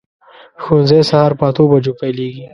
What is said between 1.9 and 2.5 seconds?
پیلېږي.